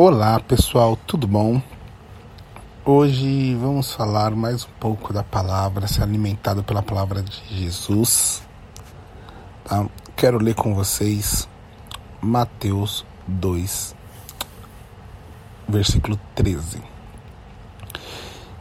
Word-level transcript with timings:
Olá 0.00 0.38
pessoal, 0.38 0.96
tudo 1.08 1.26
bom? 1.26 1.60
Hoje 2.84 3.56
vamos 3.56 3.92
falar 3.92 4.30
mais 4.30 4.64
um 4.64 4.68
pouco 4.78 5.12
da 5.12 5.24
palavra, 5.24 5.88
ser 5.88 6.04
alimentado 6.04 6.62
pela 6.62 6.80
palavra 6.80 7.20
de 7.20 7.42
Jesus. 7.48 8.40
Tá? 9.64 9.88
Quero 10.14 10.38
ler 10.38 10.54
com 10.54 10.72
vocês 10.72 11.48
Mateus 12.22 13.04
2, 13.26 13.96
versículo 15.68 16.16
13. 16.36 16.80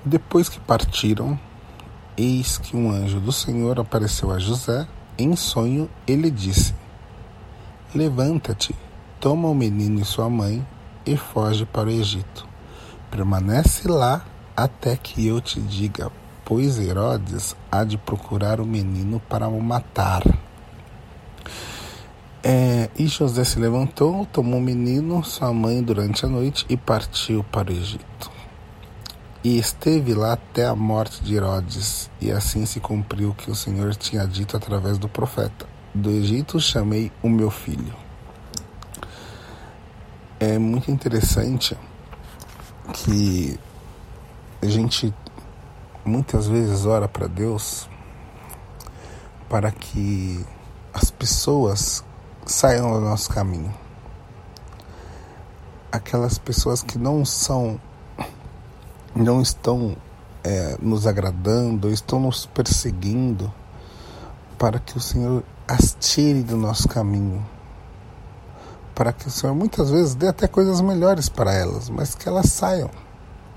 Depois 0.03 0.49
que 0.49 0.59
partiram, 0.59 1.39
eis 2.17 2.57
que 2.57 2.75
um 2.75 2.89
anjo 2.89 3.19
do 3.19 3.31
Senhor 3.31 3.79
apareceu 3.79 4.31
a 4.31 4.39
José. 4.39 4.87
Em 5.19 5.35
sonho, 5.35 5.87
ele 6.07 6.31
disse: 6.31 6.73
Levanta-te, 7.93 8.75
toma 9.19 9.47
o 9.47 9.53
menino 9.53 10.01
e 10.01 10.03
sua 10.03 10.27
mãe 10.31 10.65
e 11.07 11.15
foge 11.15 11.65
para 11.65 11.87
o 11.87 11.91
Egito. 11.91 12.47
Permanece 13.09 13.87
lá 13.87 14.25
até 14.55 14.97
que 14.97 15.25
eu 15.25 15.39
te 15.39 15.59
diga, 15.61 16.11
pois 16.43 16.77
Herodes 16.77 17.55
há 17.71 17.83
de 17.83 17.97
procurar 17.97 18.59
o 18.59 18.65
menino 18.65 19.21
para 19.29 19.47
o 19.47 19.61
matar. 19.61 20.23
É, 22.43 22.89
e 22.97 23.07
José 23.07 23.43
se 23.43 23.59
levantou, 23.59 24.25
tomou 24.25 24.59
o 24.59 24.63
menino, 24.63 25.23
sua 25.23 25.53
mãe, 25.53 25.81
durante 25.81 26.25
a 26.25 26.29
noite 26.29 26.65
e 26.69 26.75
partiu 26.75 27.43
para 27.43 27.71
o 27.71 27.73
Egito. 27.73 28.31
E 29.43 29.57
esteve 29.57 30.13
lá 30.13 30.33
até 30.33 30.65
a 30.65 30.75
morte 30.75 31.23
de 31.23 31.35
Herodes, 31.35 32.09
e 32.19 32.31
assim 32.31 32.65
se 32.65 32.79
cumpriu 32.79 33.29
o 33.29 33.33
que 33.33 33.49
o 33.49 33.55
Senhor 33.55 33.95
tinha 33.95 34.25
dito 34.25 34.57
através 34.57 34.97
do 34.97 35.07
profeta: 35.07 35.65
Do 35.93 36.09
Egito 36.09 36.59
chamei 36.59 37.11
o 37.21 37.29
meu 37.29 37.49
filho 37.49 38.06
é 40.39 40.59
muito 40.59 40.91
interessante 40.91 41.75
que 42.93 43.59
a 44.61 44.67
gente 44.67 45.13
muitas 46.05 46.47
vezes 46.47 46.85
ora 46.85 47.07
para 47.07 47.27
Deus 47.27 47.89
para 49.49 49.71
que 49.71 50.45
as 50.93 51.09
pessoas 51.09 52.03
saiam 52.45 52.91
do 52.93 53.01
nosso 53.01 53.29
caminho. 53.29 53.73
Aquelas 55.91 56.37
pessoas 56.37 56.83
que 56.83 56.97
não 56.97 57.25
são, 57.25 57.79
não 59.15 59.41
estão 59.41 59.95
é, 60.43 60.77
nos 60.79 61.07
agradando, 61.07 61.89
estão 61.89 62.19
nos 62.19 62.45
perseguindo, 62.45 63.51
para 64.57 64.79
que 64.79 64.97
o 64.97 65.01
Senhor 65.01 65.43
as 65.67 65.95
tire 65.99 66.43
do 66.43 66.57
nosso 66.57 66.87
caminho 66.87 67.45
para 68.97 69.13
que 69.13 69.27
o 69.27 69.31
Senhor 69.31 69.55
muitas 69.55 69.91
vezes 69.91 70.15
dê 70.15 70.27
até 70.27 70.47
coisas 70.47 70.81
melhores 70.81 71.29
para 71.29 71.53
elas, 71.53 71.87
mas 71.87 72.15
que 72.15 72.27
elas 72.27 72.47
saiam 72.47 72.89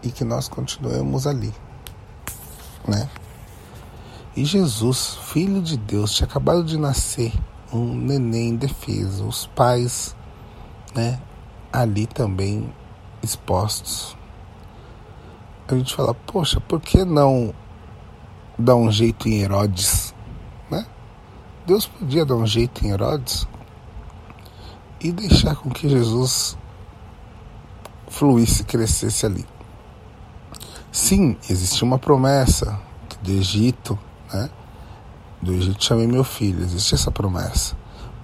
e 0.03 0.11
que 0.11 0.23
nós 0.23 0.49
continuemos 0.49 1.27
ali, 1.27 1.51
né? 2.87 3.09
E 4.37 4.45
Jesus, 4.45 5.17
filho 5.23 5.63
de 5.63 5.79
Deus, 5.79 6.13
tinha 6.13 6.27
acabado 6.27 6.63
de 6.63 6.77
nascer, 6.77 7.33
um 7.73 7.95
neném 7.95 8.51
indefeso, 8.51 9.27
os 9.27 9.47
pais, 9.47 10.15
né, 10.95 11.19
ali 11.73 12.07
também 12.07 12.71
expostos. 13.23 14.15
A 15.67 15.75
gente 15.75 15.97
fala, 15.97 16.13
poxa, 16.13 16.61
por 16.61 16.83
que 16.83 17.03
não 17.03 17.55
dar 18.59 18.77
um 18.77 18.93
jeito 18.93 19.27
em 19.27 19.41
Herodes, 19.41 20.15
né? 20.71 20.87
Deus 21.67 21.87
podia 21.87 22.27
dar 22.27 22.35
um 22.35 22.47
jeito 22.47 22.85
em 22.85 22.91
Herodes, 22.91 23.49
e 25.01 25.11
deixar 25.13 25.57
com 25.57 25.71
que 25.71 25.89
Jesus 25.89 26.57
fluísse, 28.09 28.65
crescesse 28.65 29.25
ali. 29.25 29.47
Sim, 30.93 31.37
existia 31.49 31.87
uma 31.87 31.99
promessa 31.99 32.79
do 33.23 33.31
Egito, 33.31 33.99
né? 34.33 34.51
Do 35.41 35.53
Egito 35.53 35.83
chamei 35.83 36.07
meu 36.07 36.25
filho, 36.25 36.63
existia 36.63 36.97
essa 36.97 37.11
promessa. 37.11 37.77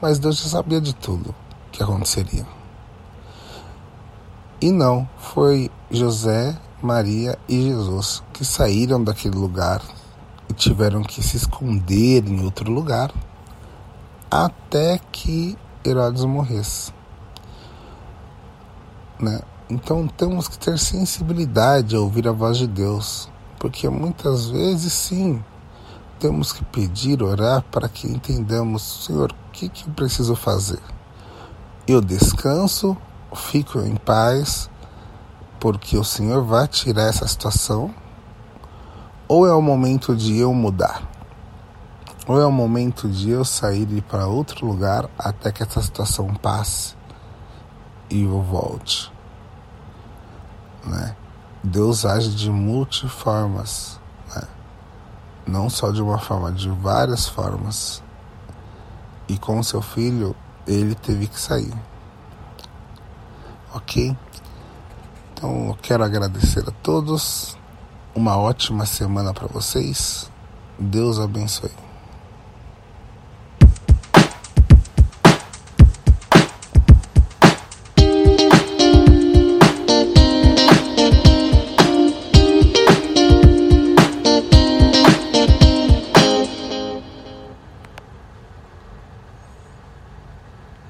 Mas 0.02 0.18
Deus 0.18 0.38
já 0.38 0.48
sabia 0.48 0.80
de 0.80 0.94
tudo 0.94 1.34
que 1.72 1.82
aconteceria. 1.82 2.46
E 4.60 4.70
não, 4.70 5.08
foi 5.18 5.70
José, 5.90 6.58
Maria 6.82 7.38
e 7.48 7.62
Jesus 7.62 8.22
que 8.32 8.44
saíram 8.44 9.02
daquele 9.02 9.36
lugar 9.36 9.82
e 10.48 10.52
tiveram 10.52 11.02
que 11.02 11.22
se 11.22 11.36
esconder 11.36 12.26
em 12.26 12.44
outro 12.44 12.70
lugar 12.70 13.12
até 14.30 14.98
que 15.10 15.56
Herodes 15.86 16.24
morresse. 16.24 16.92
Né? 19.18 19.40
Então 19.68 20.06
temos 20.06 20.48
que 20.48 20.58
ter 20.58 20.78
sensibilidade 20.78 21.96
a 21.96 22.00
ouvir 22.00 22.28
a 22.28 22.32
voz 22.32 22.58
de 22.58 22.66
Deus, 22.66 23.28
porque 23.58 23.88
muitas 23.88 24.46
vezes 24.46 24.92
sim 24.92 25.42
temos 26.18 26.52
que 26.52 26.64
pedir, 26.64 27.22
orar 27.22 27.62
para 27.70 27.88
que 27.88 28.06
entendamos, 28.06 29.04
Senhor, 29.04 29.32
o 29.32 29.50
que, 29.52 29.68
que 29.68 29.86
eu 29.86 29.92
preciso 29.94 30.34
fazer? 30.34 30.80
Eu 31.86 32.00
descanso, 32.00 32.96
fico 33.34 33.80
em 33.80 33.96
paz, 33.96 34.70
porque 35.60 35.96
o 35.96 36.04
Senhor 36.04 36.42
vai 36.42 36.66
tirar 36.68 37.04
essa 37.04 37.26
situação, 37.26 37.94
ou 39.28 39.46
é 39.46 39.52
o 39.52 39.60
momento 39.60 40.14
de 40.14 40.38
eu 40.38 40.52
mudar? 40.54 41.15
Ou 42.26 42.40
é 42.40 42.44
o 42.44 42.50
momento 42.50 43.08
de 43.08 43.30
eu 43.30 43.44
sair 43.44 43.88
e 43.88 43.98
ir 43.98 44.02
para 44.02 44.26
outro 44.26 44.66
lugar 44.66 45.08
até 45.16 45.52
que 45.52 45.62
essa 45.62 45.80
situação 45.80 46.34
passe 46.34 46.96
e 48.10 48.22
eu 48.22 48.42
volte. 48.42 49.12
Né? 50.84 51.16
Deus 51.62 52.04
age 52.04 52.34
de 52.34 52.50
multiformas, 52.50 54.00
né? 54.34 54.42
não 55.46 55.70
só 55.70 55.90
de 55.90 56.02
uma 56.02 56.18
forma, 56.18 56.50
de 56.50 56.68
várias 56.68 57.28
formas. 57.28 58.02
E 59.28 59.38
com 59.38 59.62
seu 59.62 59.82
filho, 59.82 60.34
ele 60.66 60.94
teve 60.94 61.26
que 61.26 61.38
sair. 61.38 61.74
Ok? 63.74 64.16
Então 65.32 65.68
eu 65.68 65.78
quero 65.80 66.02
agradecer 66.02 66.64
a 66.68 66.72
todos. 66.82 67.56
Uma 68.14 68.36
ótima 68.36 68.86
semana 68.86 69.34
para 69.34 69.46
vocês. 69.46 70.30
Deus 70.78 71.18
abençoe. 71.18 71.85